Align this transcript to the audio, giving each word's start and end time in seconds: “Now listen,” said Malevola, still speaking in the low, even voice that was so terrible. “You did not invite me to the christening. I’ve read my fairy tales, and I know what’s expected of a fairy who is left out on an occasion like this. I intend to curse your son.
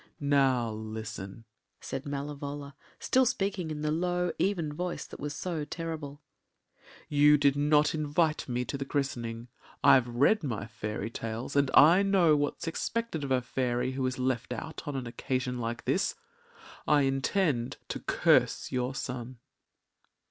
“Now 0.19 0.71
listen,” 0.71 1.43
said 1.79 2.05
Malevola, 2.07 2.73
still 2.97 3.27
speaking 3.27 3.69
in 3.69 3.81
the 3.83 3.91
low, 3.91 4.31
even 4.39 4.73
voice 4.73 5.05
that 5.05 5.19
was 5.19 5.35
so 5.35 5.63
terrible. 5.63 6.23
“You 7.07 7.37
did 7.37 7.55
not 7.55 7.93
invite 7.93 8.49
me 8.49 8.65
to 8.65 8.79
the 8.79 8.83
christening. 8.83 9.49
I’ve 9.83 10.07
read 10.07 10.41
my 10.43 10.65
fairy 10.65 11.11
tales, 11.11 11.55
and 11.55 11.69
I 11.75 12.01
know 12.01 12.35
what’s 12.35 12.65
expected 12.65 13.23
of 13.23 13.29
a 13.29 13.41
fairy 13.43 13.91
who 13.91 14.03
is 14.07 14.17
left 14.17 14.51
out 14.53 14.87
on 14.87 14.95
an 14.95 15.05
occasion 15.05 15.59
like 15.59 15.85
this. 15.85 16.15
I 16.87 17.01
intend 17.03 17.77
to 17.89 17.99
curse 17.99 18.71
your 18.71 18.95
son. 18.95 19.37